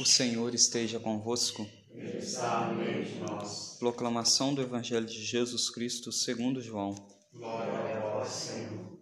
O 0.00 0.04
Senhor 0.06 0.54
esteja 0.54 0.98
convosco. 0.98 1.68
Ele 1.90 2.16
está 2.16 2.70
no 2.70 2.82
meio 2.82 3.04
de 3.04 3.16
nós. 3.16 3.76
Proclamação 3.78 4.54
do 4.54 4.62
Evangelho 4.62 5.04
de 5.04 5.22
Jesus 5.22 5.68
Cristo 5.68 6.10
segundo 6.10 6.62
João. 6.62 6.94
Glória 7.30 7.98
a 7.98 8.00
vós, 8.00 8.30
Senhor. 8.30 8.98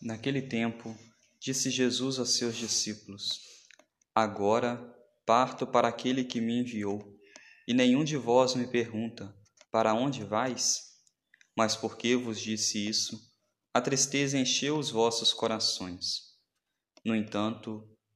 Naquele 0.00 0.40
tempo, 0.40 0.96
disse 1.40 1.68
Jesus 1.68 2.20
aos 2.20 2.36
seus 2.36 2.54
discípulos: 2.54 3.40
Agora 4.14 4.78
parto 5.26 5.66
para 5.66 5.88
aquele 5.88 6.22
que 6.22 6.40
me 6.40 6.60
enviou, 6.60 7.02
e 7.66 7.74
nenhum 7.74 8.04
de 8.04 8.16
vós 8.16 8.54
me 8.54 8.68
pergunta: 8.68 9.36
Para 9.68 9.94
onde 9.94 10.22
vais? 10.22 10.92
Mas 11.56 11.74
porque 11.74 12.14
vos 12.14 12.40
disse 12.40 12.86
isso, 12.88 13.20
a 13.74 13.80
tristeza 13.80 14.38
encheu 14.38 14.78
os 14.78 14.90
vossos 14.90 15.32
corações. 15.32 16.36
No 17.04 17.12
entanto, 17.12 17.95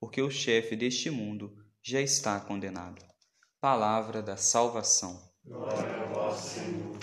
porque 0.00 0.22
o 0.22 0.30
chefe 0.30 0.76
deste 0.76 1.10
mundo 1.10 1.54
já 1.82 2.00
está 2.00 2.38
condenado. 2.40 3.04
Palavra 3.60 4.22
da 4.22 4.36
salvação. 4.36 5.20
Glória 5.44 6.02
a 6.02 6.04
vós, 6.06 6.38
Senhor. 6.40 6.98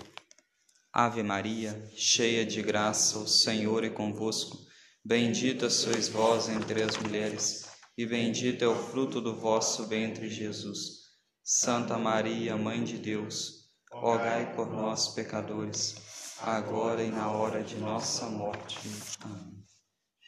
Ave 0.94 1.22
Maria, 1.24 1.92
cheia 1.96 2.46
de 2.46 2.62
graça, 2.62 3.20
o 3.20 3.28
Senhor 3.28 3.84
é 3.84 3.90
convosco. 3.90 4.58
Bendita 5.04 5.70
sois 5.70 6.08
vós 6.08 6.48
entre 6.48 6.82
as 6.82 6.96
mulheres, 6.98 7.66
e 7.98 8.06
bendito 8.06 8.64
é 8.64 8.68
o 8.68 8.76
fruto 8.76 9.20
do 9.20 9.36
vosso 9.36 9.86
ventre, 9.88 10.30
Jesus. 10.30 11.06
Santa 11.44 11.98
Maria, 11.98 12.56
Mãe 12.56 12.84
de 12.84 12.98
Deus, 12.98 13.70
rogai 13.92 14.56
por 14.56 14.72
nós, 14.72 15.10
pecadores, 15.10 15.96
agora 16.40 17.04
e 17.04 17.10
na 17.10 17.30
hora 17.30 17.62
de 17.62 17.76
nossa 17.76 18.28
morte. 18.28 18.80
Amém. 19.22 19.64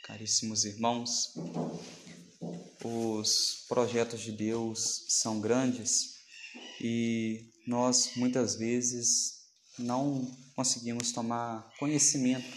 Caríssimos 0.04 0.64
irmãos, 0.64 1.34
os 2.84 3.66
projetos 3.68 4.22
de 4.22 4.32
Deus 4.32 5.06
são 5.10 5.40
grandes 5.40 6.16
e 6.82 7.52
nós 7.66 8.12
muitas 8.16 8.56
vezes 8.56 9.38
não 9.78 10.26
conseguimos 10.56 11.12
tomar 11.12 11.72
conhecimento 11.80 12.48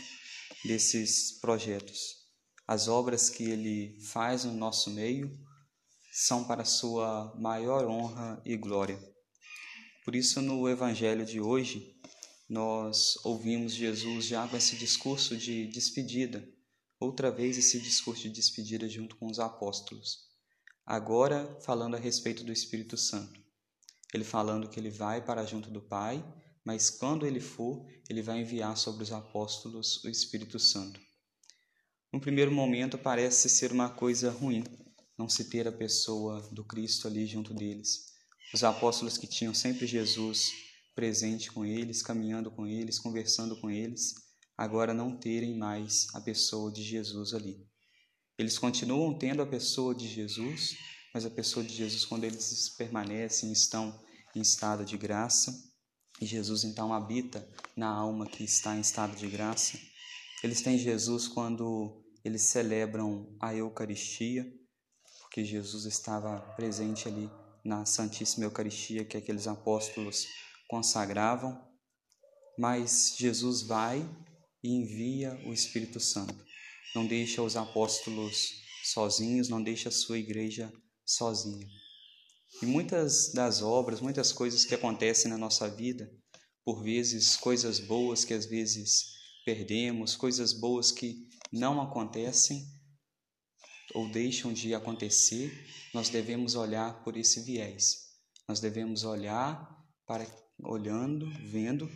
desses 0.65 1.33
projetos. 1.41 2.21
As 2.67 2.89
obras 2.89 3.29
que 3.29 3.45
ele 3.45 3.99
faz 4.01 4.45
no 4.45 4.53
nosso 4.53 4.91
meio 4.91 5.37
são 6.13 6.45
para 6.45 6.65
sua 6.65 7.35
maior 7.39 7.87
honra 7.87 8.41
e 8.45 8.57
glória. 8.57 8.99
Por 10.05 10.15
isso, 10.15 10.41
no 10.41 10.69
Evangelho 10.69 11.25
de 11.25 11.41
hoje, 11.41 11.95
nós 12.49 13.17
ouvimos 13.25 13.73
Jesus 13.73 14.27
já 14.27 14.47
com 14.49 14.57
esse 14.57 14.77
discurso 14.77 15.37
de 15.37 15.67
despedida, 15.69 16.47
outra 17.01 17.31
vez 17.31 17.57
esse 17.57 17.81
discurso 17.81 18.23
de 18.25 18.31
despedida 18.31 18.89
junto 18.89 19.17
com 19.17 19.27
os 19.27 19.41
apóstolos. 19.41 20.29
Agora, 20.85 21.59
falando 21.63 21.97
a 21.97 21.99
respeito 21.99 22.45
do 22.45 22.53
Espírito 22.53 22.97
Santo. 22.97 23.41
Ele 24.13 24.25
falando 24.25 24.69
que 24.69 24.79
ele 24.79 24.91
vai 24.91 25.25
para 25.25 25.47
junto 25.47 25.71
do 25.71 25.81
Pai, 25.81 26.23
mas 26.65 26.91
quando 26.91 27.27
ele 27.27 27.41
for, 27.41 27.87
ele 28.09 28.21
vai 28.21 28.41
enviar 28.41 28.77
sobre 28.77 29.03
os 29.03 29.13
apóstolos 29.13 30.05
o 30.05 30.09
Espírito 30.11 30.59
Santo. 30.59 31.01
No 32.13 32.21
primeiro 32.21 32.53
momento, 32.53 32.99
parece 32.99 33.49
ser 33.49 33.73
uma 33.73 33.89
coisa 33.89 34.31
ruim 34.31 34.65
não 35.17 35.29
se 35.29 35.45
ter 35.45 35.69
a 35.69 35.73
pessoa 35.73 36.41
do 36.51 36.65
Cristo 36.65 37.07
ali 37.07 37.27
junto 37.27 37.53
deles. 37.53 38.07
Os 38.55 38.65
apóstolos 38.65 39.19
que 39.19 39.27
tinham 39.27 39.53
sempre 39.53 39.87
Jesus 39.87 40.51
presente 40.95 41.53
com 41.53 41.65
eles, 41.65 42.03
caminhando 42.03 42.51
com 42.51 42.67
eles, 42.67 42.99
conversando 42.99 43.55
com 43.61 43.71
eles, 43.71 44.15
agora 44.61 44.93
não 44.93 45.17
terem 45.17 45.57
mais 45.57 46.07
a 46.13 46.21
pessoa 46.21 46.71
de 46.71 46.83
Jesus 46.83 47.33
ali. 47.33 47.67
Eles 48.37 48.59
continuam 48.59 49.19
tendo 49.19 49.41
a 49.41 49.47
pessoa 49.47 49.95
de 49.95 50.07
Jesus, 50.07 50.77
mas 51.15 51.25
a 51.25 51.31
pessoa 51.31 51.65
de 51.65 51.75
Jesus, 51.75 52.05
quando 52.05 52.25
eles 52.25 52.69
permanecem, 52.77 53.51
estão 53.53 53.99
em 54.37 54.43
estado 54.43 54.85
de 54.85 54.99
graça, 54.99 55.51
e 56.21 56.27
Jesus 56.27 56.63
então 56.65 56.93
habita 56.93 57.49
na 57.75 57.89
alma 57.89 58.27
que 58.27 58.45
está 58.45 58.77
em 58.77 58.83
estado 58.83 59.17
de 59.17 59.29
graça. 59.29 59.81
Eles 60.45 60.61
têm 60.61 60.77
Jesus 60.77 61.27
quando 61.27 62.05
eles 62.23 62.43
celebram 62.43 63.35
a 63.41 63.55
Eucaristia, 63.55 64.47
porque 65.23 65.43
Jesus 65.43 65.87
estava 65.87 66.39
presente 66.55 67.09
ali 67.09 67.31
na 67.65 67.87
Santíssima 67.87 68.45
Eucaristia 68.45 69.07
que 69.07 69.17
aqueles 69.17 69.47
apóstolos 69.47 70.27
consagravam. 70.69 71.59
Mas 72.59 73.15
Jesus 73.17 73.63
vai 73.63 74.07
e 74.63 74.69
envia 74.69 75.41
o 75.47 75.53
Espírito 75.53 76.01
Santo. 76.01 76.45
Não 76.95 77.07
deixa 77.07 77.43
os 77.43 77.57
apóstolos 77.57 78.61
sozinhos, 78.85 79.49
não 79.49 79.63
deixa 79.63 79.89
a 79.89 79.93
sua 79.93 80.19
igreja 80.19 80.73
sozinha. 81.05 81.67
E 82.63 82.67
muitas 82.67 83.33
das 83.33 83.63
obras, 83.63 84.01
muitas 84.01 84.33
coisas 84.33 84.65
que 84.65 84.75
acontecem 84.75 85.31
na 85.31 85.39
nossa 85.39 85.69
vida, 85.69 86.11
por 86.65 86.83
vezes 86.83 87.37
coisas 87.37 87.79
boas 87.79 88.25
que 88.25 88.35
às 88.35 88.47
vezes 88.47 89.15
perdemos, 89.45 90.17
coisas 90.17 90.53
boas 90.53 90.91
que 90.91 91.29
não 91.53 91.81
acontecem 91.81 92.65
ou 93.95 94.09
deixam 94.11 94.53
de 94.53 94.75
acontecer, 94.75 95.67
nós 95.93 96.09
devemos 96.09 96.55
olhar 96.55 97.03
por 97.03 97.17
esse 97.17 97.41
viés. 97.41 98.11
Nós 98.49 98.61
devemos 98.61 99.05
olhar 99.05 99.69
para 100.07 100.27
olhando, 100.63 101.31
vendo 101.49 101.91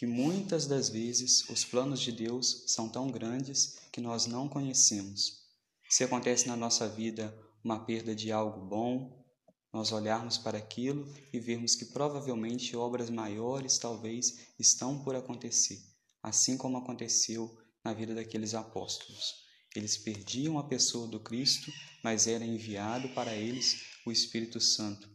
que 0.00 0.06
muitas 0.06 0.66
das 0.66 0.88
vezes 0.88 1.46
os 1.50 1.62
planos 1.62 2.00
de 2.00 2.10
Deus 2.10 2.64
são 2.68 2.88
tão 2.88 3.10
grandes 3.10 3.76
que 3.92 4.00
nós 4.00 4.24
não 4.24 4.48
conhecemos. 4.48 5.42
Se 5.90 6.02
acontece 6.02 6.48
na 6.48 6.56
nossa 6.56 6.88
vida 6.88 7.38
uma 7.62 7.84
perda 7.84 8.14
de 8.14 8.32
algo 8.32 8.64
bom, 8.64 9.22
nós 9.70 9.92
olharmos 9.92 10.38
para 10.38 10.56
aquilo 10.56 11.06
e 11.30 11.38
vermos 11.38 11.76
que 11.76 11.84
provavelmente 11.84 12.74
obras 12.74 13.10
maiores 13.10 13.76
talvez 13.76 14.38
estão 14.58 15.04
por 15.04 15.14
acontecer, 15.14 15.78
assim 16.22 16.56
como 16.56 16.78
aconteceu 16.78 17.54
na 17.84 17.92
vida 17.92 18.14
daqueles 18.14 18.54
apóstolos. 18.54 19.34
Eles 19.76 19.98
perdiam 19.98 20.58
a 20.58 20.64
pessoa 20.64 21.06
do 21.06 21.20
Cristo, 21.20 21.70
mas 22.02 22.26
era 22.26 22.42
enviado 22.42 23.10
para 23.10 23.36
eles 23.36 23.82
o 24.06 24.10
Espírito 24.10 24.62
Santo, 24.62 25.10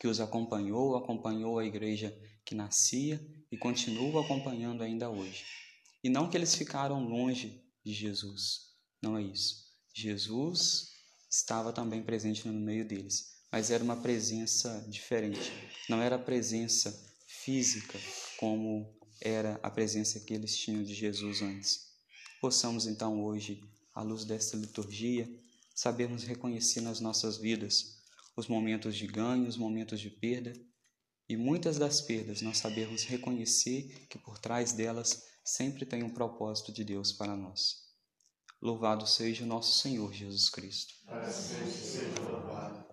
que 0.00 0.08
os 0.08 0.18
acompanhou, 0.18 0.96
acompanhou 0.96 1.58
a 1.58 1.66
igreja 1.66 2.18
que 2.42 2.54
nascia 2.54 3.20
e 3.52 3.58
continua 3.58 4.24
acompanhando 4.24 4.82
ainda 4.82 5.10
hoje. 5.10 5.44
E 6.02 6.08
não 6.08 6.30
que 6.30 6.38
eles 6.38 6.54
ficaram 6.54 7.04
longe 7.04 7.62
de 7.84 7.92
Jesus, 7.92 8.70
não 9.02 9.18
é 9.18 9.22
isso. 9.22 9.66
Jesus 9.94 10.88
estava 11.30 11.70
também 11.70 12.02
presente 12.02 12.48
no 12.48 12.54
meio 12.54 12.88
deles, 12.88 13.42
mas 13.52 13.70
era 13.70 13.84
uma 13.84 13.96
presença 13.96 14.86
diferente. 14.88 15.52
Não 15.86 16.00
era 16.00 16.16
a 16.16 16.18
presença 16.18 16.90
física 17.26 17.98
como 18.38 18.98
era 19.20 19.60
a 19.62 19.70
presença 19.70 20.18
que 20.18 20.32
eles 20.32 20.56
tinham 20.56 20.82
de 20.82 20.94
Jesus 20.94 21.42
antes. 21.42 21.90
Possamos 22.40 22.86
então 22.86 23.22
hoje, 23.22 23.62
à 23.94 24.00
luz 24.00 24.24
desta 24.24 24.56
liturgia, 24.56 25.28
sabermos 25.74 26.24
reconhecer 26.24 26.80
nas 26.80 27.00
nossas 27.00 27.36
vidas 27.36 27.99
os 28.40 28.48
momentos 28.48 28.96
de 28.96 29.06
ganho, 29.06 29.46
os 29.46 29.56
momentos 29.56 30.00
de 30.00 30.10
perda, 30.10 30.52
e 31.28 31.36
muitas 31.36 31.78
das 31.78 32.00
perdas 32.00 32.42
nós 32.42 32.58
sabermos 32.58 33.04
reconhecer 33.04 34.06
que 34.08 34.18
por 34.18 34.38
trás 34.38 34.72
delas 34.72 35.22
sempre 35.44 35.86
tem 35.86 36.02
um 36.02 36.12
propósito 36.12 36.72
de 36.72 36.82
Deus 36.82 37.12
para 37.12 37.36
nós. 37.36 37.88
Louvado 38.60 39.06
seja 39.06 39.44
o 39.44 39.46
nosso 39.46 39.80
Senhor 39.80 40.12
Jesus 40.12 40.50
Cristo. 40.50 40.94
Para 41.06 41.30
sempre 41.30 41.70
seja 41.70 42.20
louvado. 42.20 42.89